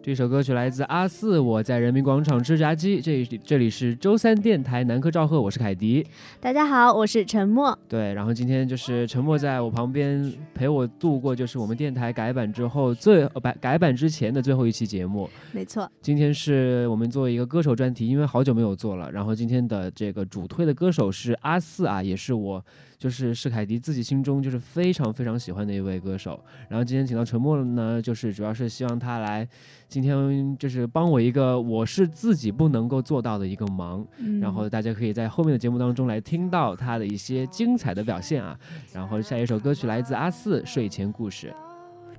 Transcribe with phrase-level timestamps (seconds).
[0.00, 3.00] 这首歌曲来自阿四，我在人民广场吃炸鸡。
[3.00, 6.06] 这里这里是周三电台南科赵贺，我是凯迪。
[6.40, 7.76] 大家好，我是陈默。
[7.88, 15.28] 对，然后今天就是陈默在我旁边陪我度过，就是我们电台改版之后最呃改改版之前的最后一期节目。
[15.52, 19.10] 没错，今天是我们做一个歌手专题，因为好久没有做了。
[19.10, 22.64] 然后今天的这个主推的歌手是阿四啊，也是我
[22.98, 26.38] 就是是凯迪自己心中就是非常非常喜欢的一位歌手。
[26.68, 29.48] 然后今天请到陈默呢，就是主要是希望他来
[29.88, 34.06] 今天就是帮我一个我是自己不能够做到的一个忙。
[34.18, 38.58] 嗯然后大家可以在后面的节目当中来听到他的一些精彩的表现啊。
[38.92, 41.46] 然后下一首歌曲来自阿四《睡前故事》。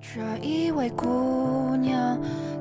[0.02, 2.18] 这一位姑娘，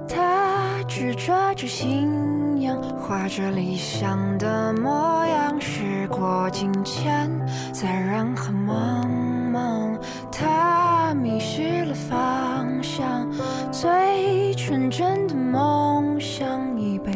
[0.09, 5.61] 她执着着信仰，画着理想的模样。
[5.61, 7.31] 时过境迁，
[7.73, 9.07] 在人海茫
[9.53, 9.99] 茫，
[10.33, 13.27] 他迷失了方向。
[13.71, 17.13] 最纯真的梦想已被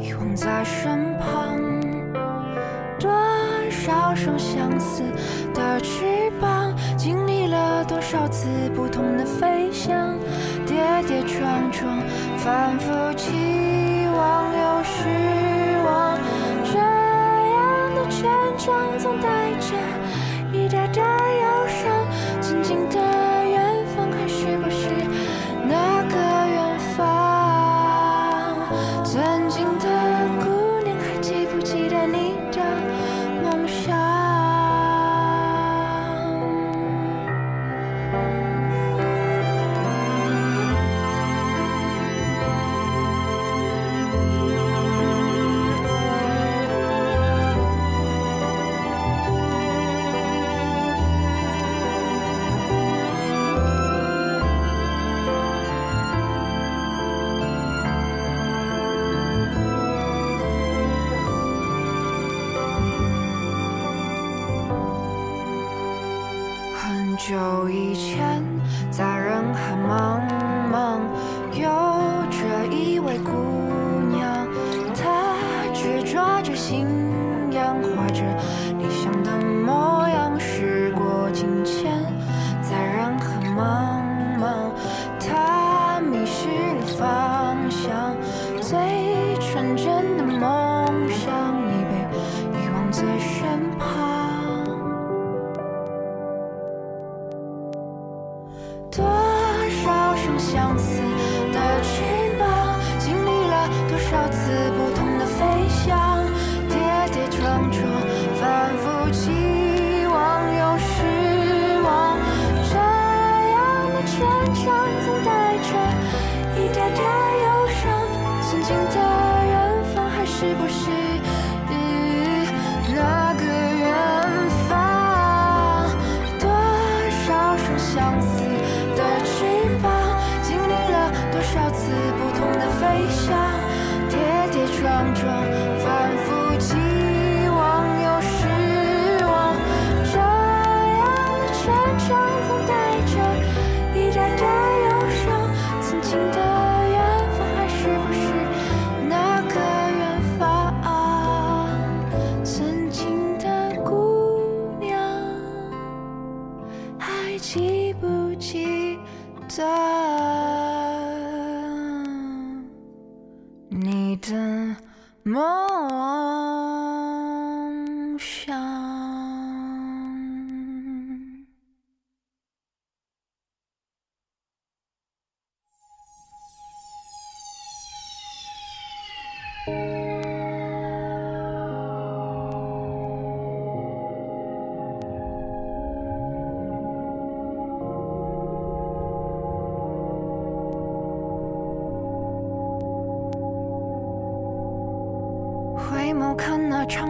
[0.00, 1.58] 遗忘在身旁。
[2.98, 3.10] 多
[3.70, 5.02] 少双相似
[5.52, 10.16] 的翅膀，经历了多少次不同的飞翔，
[10.66, 10.76] 跌
[11.06, 11.98] 跌撞撞，
[12.38, 13.32] 反复起
[76.48, 76.97] 是心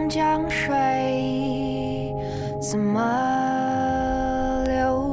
[0.09, 2.15] 江水
[2.59, 2.99] 怎么
[4.65, 5.05] 流，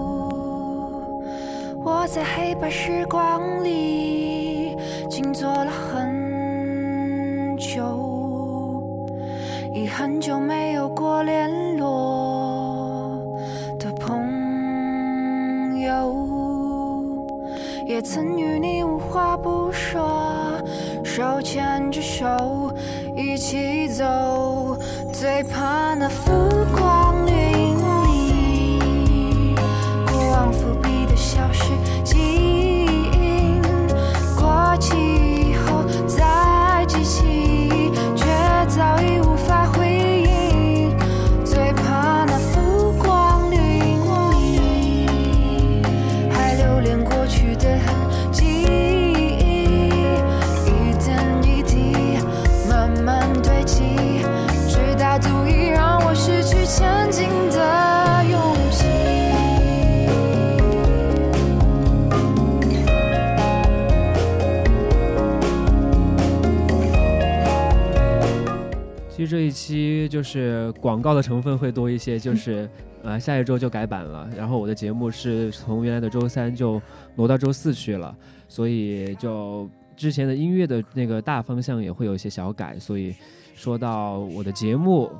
[1.84, 4.74] 我在黑白时光里
[5.10, 8.82] 静坐了很久，
[9.74, 13.20] 已很久没有过联络
[13.78, 16.26] 的朋友，
[17.86, 20.58] 也曾与你无话不说，
[21.04, 22.74] 手牵着手。
[23.16, 24.76] 一起走，
[25.10, 26.30] 最怕那浮
[26.76, 27.05] 夸。
[69.26, 72.68] 实这一期就是广告的成分会多一些，就是
[73.02, 76.80] 呃下一周就改版了，然后我的节目是从原来的周三就
[77.16, 78.16] 挪到周四去了，
[78.48, 83.14] 所以就之前的音乐的那个大方向也会有一些小改，所以
[83.54, 85.10] 说到我的节目。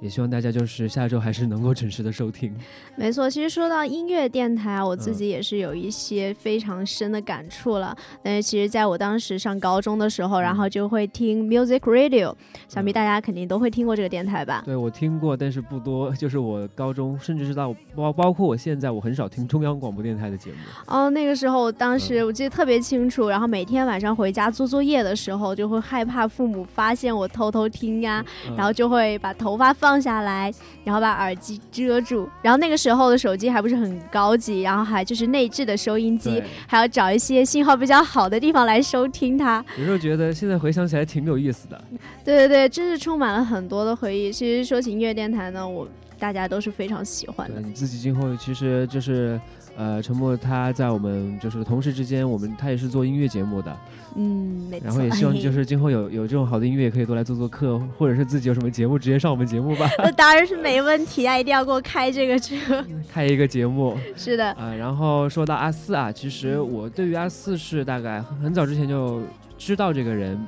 [0.00, 2.54] 也希望大家就是下周还是能够准时的收听。
[2.96, 7.96] 没错，其实说到音乐电台啊，我自嗯己也是有一些非常深的感触了。
[8.22, 12.34] 但是其实在我当时上高中的时候，然后就会听 Music Radio，
[12.68, 14.62] 想必大家肯定都会听过这个电台吧？
[14.64, 16.10] 对我听过，但是不多。
[16.14, 20.56] 就是我高中，甚至是到包包括我现在，我很少听中央广播电台的节目。
[20.86, 30.52] 哦，那个时候我当时我记得特别清楚，然后每天晚上回家做作业的时候，就会害怕父母发现我偷偷听呀，嗯然后就会把头发放下来，
[30.84, 32.28] 然后把耳机遮住。
[32.42, 39.64] 然后那个时候的手机还不是很高级，然后还就是内置的收音机，还要找一些信号比较好的地方来收听它。
[39.78, 41.82] 有时候觉得现在回想起来挺有意思的。
[42.22, 44.30] 对对对，真是充满了很多的回忆。
[44.30, 47.64] 其实说起音乐电台呢，我大家都是非常喜欢的对。
[47.64, 49.40] 你自己今后其实就是，
[49.76, 53.76] 呃，陈默他在我们就是同事之间，我们他也是做音乐节目的，
[54.16, 54.86] 嗯，没错。
[54.86, 62.56] 然后也希望就是今后有有这种好的音乐，也可以多来做做客，或者是自己有什么节目直接上我们节目吧， 那当然是没问题啊，一定要给我开这个车。
[63.10, 69.22] 开一个节目是的，啊、然后说到阿四啊，其实我对于阿四是大概很早之前就
[69.56, 70.38] 知道这个人，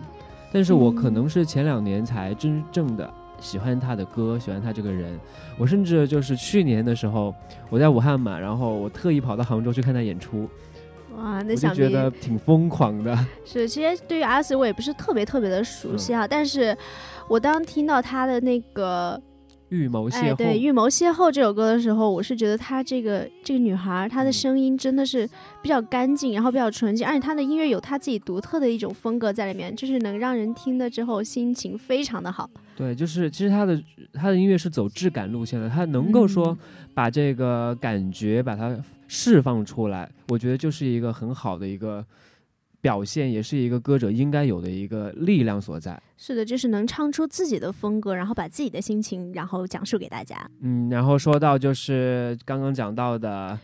[0.52, 3.12] 但是我可能是前两年才真正的。
[3.42, 5.18] 喜欢他的歌，喜欢他这个人，
[5.58, 7.34] 我甚至就是去年的时候，
[7.68, 10.48] 我在武汉嘛，然后我特意跑到杭州去看他演出，
[11.16, 13.18] 哇，那想必觉得挺疯狂的。
[13.44, 13.68] 是。
[13.68, 16.74] 其实对于阿四，我也不是特别特别的熟悉啊，但是
[17.28, 19.20] 我当听到他的那个
[19.72, 24.32] 预谋邂哎，逅，对《预谋邂逅》这首歌的时候，我是觉得她这个这个女孩，她的嗯。
[24.32, 25.26] 声音真的是
[25.62, 32.50] 比较干净，然后比较纯净，而且她的音乐有她自己独特的一种风格在里面，就是能让人听了之后心情非常的好。
[32.76, 36.58] 对，就是其实她的她的音乐是走质感路线的，她能够说嗯。
[36.94, 38.76] 把这个感觉把它
[39.08, 42.04] 释放出来，我觉得就是一个很好的一个
[42.82, 45.98] 表现，也是一个歌者应该有的一个力量所在。
[46.18, 50.46] 是的，就是能唱出自己的风格，然后把自己的心情，然后讲述给大家。
[50.60, 53.58] 嗯，然后说到就是刚刚讲到的。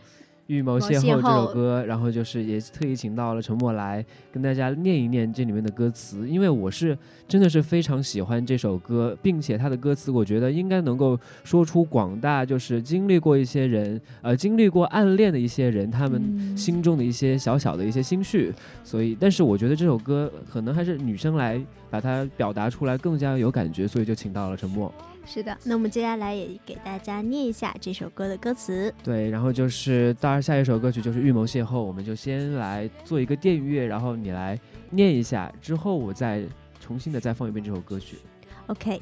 [0.49, 18.51] 预谋邂逅这首歌，然后就是也特意请到了陈默来跟大家念一念这里面的歌词，因为我是真的是非常喜欢这首歌，并且它的歌词我觉得应该能够说出广大就是经历过一些人，呃，经历过暗恋的一些人他们心中的一些小小的一些心绪，
[18.83, 24.91] 所以，但是我觉得这首歌可能还是女生来把它表达出来更加有感觉，所以就请到了陈默。
[25.31, 28.91] 是的，那我们接下来也给大家念一下这首歌的歌词。
[29.03, 34.59] 对，然后就是当然下一首歌曲就是《预谋邂逅》，我们就先来做一个电乐，然后你来
[34.89, 36.43] 念一下，之后我再
[36.79, 38.17] 重新的再放一遍这首歌曲。
[38.65, 38.99] OK。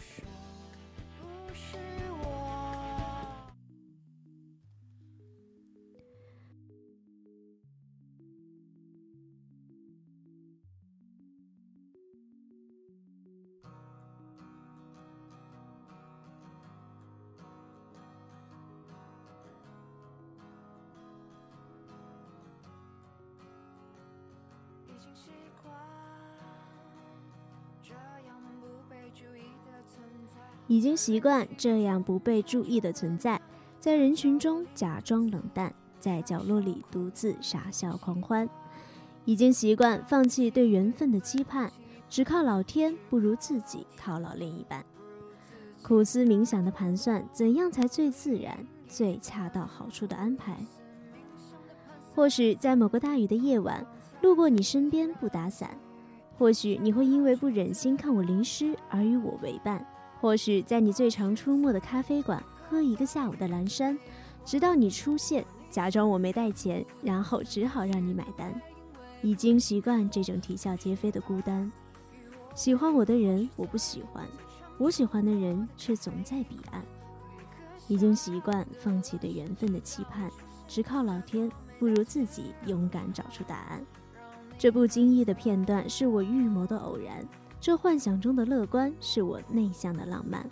[30.67, 33.41] 已经习惯这样不被注意的存在，
[33.79, 38.47] 在人群中假装冷淡，在角落里独自傻笑狂欢。
[39.25, 41.71] 已经习惯放弃对缘分的期盼，
[42.09, 44.85] 只靠老天不如自己套牢另一半。
[45.81, 50.57] 苦思冥想的盘算，怎样才最自然、最恰到好处的安排？
[52.15, 53.85] 或许在某个大雨的夜晚，
[54.21, 55.69] 路过你身边不打伞；
[56.37, 59.85] 或许你会因为不忍心看我淋湿而与我为伴。
[60.19, 63.97] 或许在你最常出没的咖啡馆喝一个下午的蓝山，
[64.43, 68.59] 直到你出现，假装我没带钱，然后只好让你买单。
[69.21, 71.71] 已经习惯这种啼笑皆非的孤单。
[72.55, 74.25] 喜欢我的人我不喜欢，
[74.77, 76.83] 我喜欢的人却总在彼岸。
[77.87, 80.29] 已经习惯放弃对缘分的期盼，
[80.67, 83.85] 只靠老天不如自己勇敢找出答案。
[84.57, 87.23] 这不经意的片段是我预谋的偶然。
[87.59, 90.47] 这幻想中的乐观，是我内向的浪漫。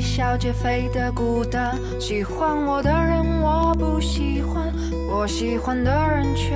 [0.00, 4.72] 笑皆非的孤单，喜欢我的人我不喜欢，
[5.10, 6.54] 我喜欢的人却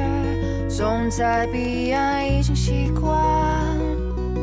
[0.69, 2.25] 总在彼岸。
[2.25, 3.13] 已经习惯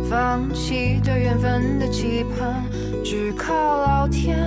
[0.09, 2.63] 放弃对缘分的期盼，
[3.03, 4.37] 只靠老天，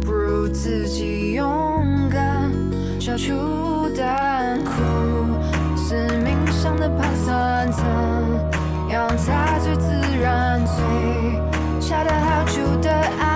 [0.00, 2.50] 不如自己勇敢，
[3.00, 4.70] 消除胆苦
[5.76, 7.84] 思冥想的盘算，怎
[8.90, 9.90] 样才最自
[10.22, 11.40] 然，最
[12.88, 13.35] 好处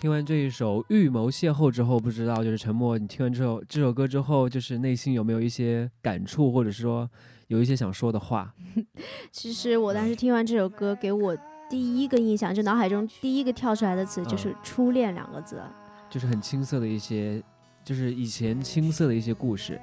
[0.00, 7.06] 听完这一首《预谋邂逅》之后，不知道就是沉默，你听完这首这首歌之后，就是内心有没有一些感触，或者是说
[7.48, 8.50] 有一些想说的话？
[9.30, 11.36] 其实我当时听完这首歌，给我
[11.68, 15.60] 第一个印象，就脑海中第一个跳出来的词就是“初恋”两个字，
[16.08, 17.42] 就是很青涩的一些，
[17.84, 19.78] 就是以前青涩的一些故事。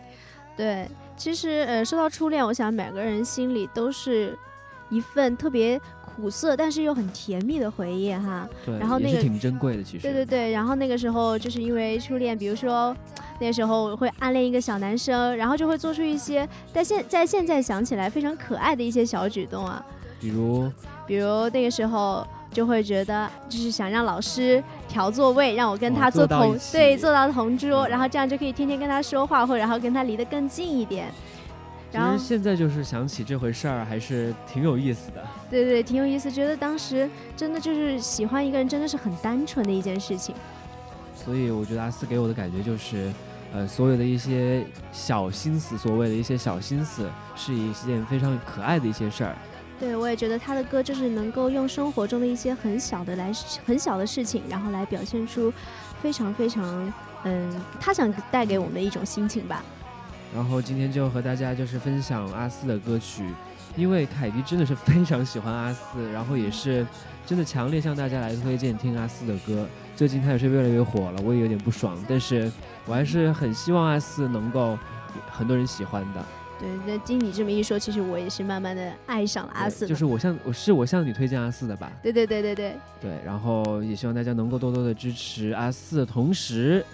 [0.55, 4.35] 对，其实呃，说到初恋，我想每个人心里都是
[4.89, 5.79] 一份特别。
[6.19, 8.49] 苦涩，但是又很甜蜜的回忆哈。
[8.65, 10.01] 对，然后那个挺珍贵的，其实。
[10.01, 12.95] 对对对，然后那个时候就是因为初恋，比如说
[13.39, 19.85] 那时候会暗恋一个小男生，然后就会做出一些在现在现在想起来非常可爱的一些小举动啊。
[20.19, 20.71] 比如，
[21.05, 31.11] 比如那个时候就会觉得就是想让老师调座位，让我跟他坐同对坐到同桌，然后这样就可以天天跟他说话，或者然后跟他离得更近一点。
[31.91, 35.25] 其实现在就是想起这回事儿，还是挺有意思的。
[35.49, 36.29] 对对，挺有意思。
[36.29, 40.35] 觉得当时真的就是喜欢一个人，真的是很单纯的一件事情。
[41.15, 43.11] 所以我觉得阿四给我的感觉就是，
[43.53, 49.35] 呃，所有的一些小心思，所谓的一些小心思，是一件非常可爱的一些事儿。
[49.79, 53.31] 对，我也觉得他的歌就是能够用生活中的一些很小的来
[53.65, 55.53] 很小的事情，然后来表现出
[56.01, 59.63] 非常非常嗯，他想带给我们的一种心情吧。
[60.33, 63.23] 然后今天就和大家就是分享阿四的歌曲，
[63.75, 66.85] 因为凯迪真的是非常喜欢阿四，然后也是
[67.25, 69.65] 真的强烈向大家来推荐听阿四的歌。
[69.95, 72.51] 最近他也是越来越火了，我也有点不爽，但是
[72.85, 74.77] 我还是很希望阿四能够
[75.31, 76.23] 很多人喜欢的。
[76.59, 79.87] 对，那经你这么一说，其实我也是慢慢的爱上了阿四。
[79.87, 81.91] 就是我向我是我向你推荐阿四的吧？
[82.03, 82.75] 对对对对对。
[82.99, 86.85] 对，然后也希望大家能够多多的支持阿四，同时。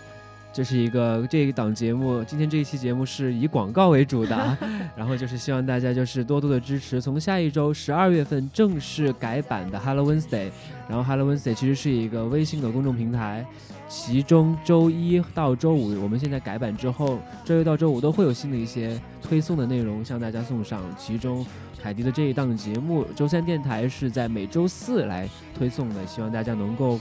[0.53, 4.57] 这是一个这一档节目，今天这一期节目是以广告为主的，
[4.95, 7.01] 然后就是希望大家就是多多的支持。
[7.01, 10.51] 从下一周十二月份正式改版的 Hello Wednesday，
[10.87, 13.43] 然后 Hello Wednesday 其实是一个微信的公众平台，
[13.89, 20.79] 其中周一到周五我们现在改版之后，周一到周五都会有新的一些推送的内容向大家送上。
[20.95, 21.43] 其中
[21.81, 26.99] 凯迪的这一档节目周三电台是在每周四来推送的，希望大家能够。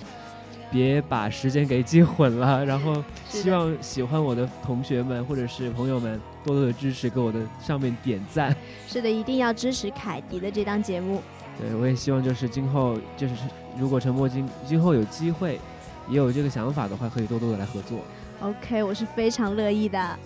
[0.73, 8.57] 别把时间给记混了，然后希望喜欢我的同学们或者是朋友们多多的支持，给我的上面点赞。
[8.89, 11.23] 是的，一定要支持凯迪的这档节目。
[11.61, 13.35] 对，我也希望就是今后就是
[13.79, 15.61] 如果陈默今今后有机会，
[16.09, 17.99] 也有这个想法的话，可以多多的来合作。
[18.41, 20.19] OK，我是非常乐意的。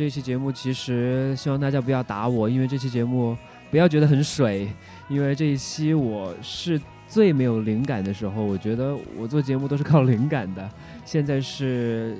[0.00, 3.36] 这期节目，其实希望大家不要打我，因为这期节目
[3.70, 4.66] 不要觉得很水，
[5.10, 8.42] 因为这一期我是最没有灵感的时候。
[8.42, 10.66] 我觉得我做节目都是靠灵感的。
[11.04, 12.16] 现在是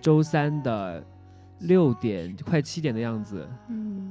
[0.00, 1.04] 周三的
[1.62, 3.48] 六点快七点的样子，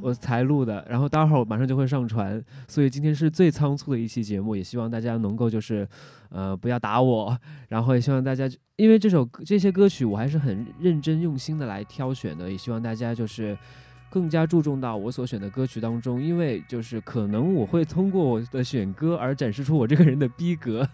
[0.01, 5.87] 我才录的，然后待会儿马上就会上传，所以今天是最仓促的一期节目，也希望大家能够就是。
[6.33, 7.37] 呃，不要打我，
[7.67, 13.57] 然后也希望大家，因为这首这些歌曲我还是很认真用心的来挑选的，也希望大家就是
[14.09, 20.87] 更加注重到我所选的歌曲当中，因为就是可能我会通过我的选歌而展示出我这个人的逼格，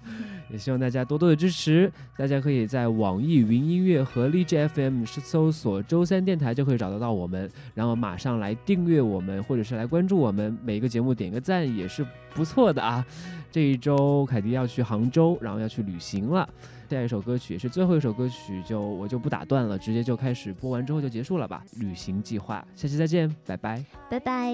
[0.49, 13.05] 也希望大家多多的支持，大家可以在网易云音乐和荔枝 FM 是搜索周三电台就可以找得到我们，然后马上来订阅我们，或者是来关注我们，每个节目点个赞也是不错的啊。
[13.51, 16.47] 这一周凯迪要去杭州，然后要去旅行了。
[16.89, 21.62] 下一首歌曲也是最后一首歌曲，就我就不打断了，直接就开始播完之后就结束了吧。
[21.79, 24.53] 旅行计划，下期再见，拜拜，拜拜。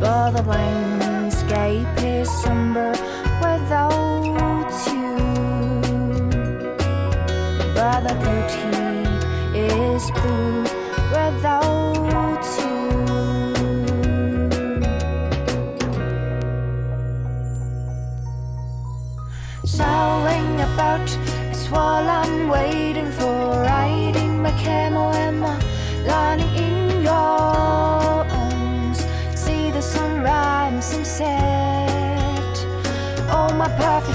[0.00, 2.90] but the landscape is somber
[3.40, 5.16] without you.
[7.74, 10.62] But the beauty is blue
[11.16, 12.74] without you.
[19.64, 21.08] Sailing about
[21.50, 22.83] a swollen waiting.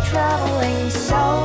[0.09, 1.38] traveling so